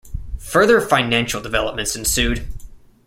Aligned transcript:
Further 0.39 0.81
financial 0.81 1.41
developments 1.41 1.95
ensued. 1.95 2.47